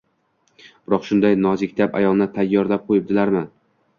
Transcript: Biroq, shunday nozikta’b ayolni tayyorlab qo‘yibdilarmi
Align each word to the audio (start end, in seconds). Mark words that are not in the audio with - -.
Biroq, 0.85 1.03
shunday 1.09 1.35
nozikta’b 1.41 1.99
ayolni 2.01 2.29
tayyorlab 2.39 2.87
qo‘yibdilarmi 2.89 3.45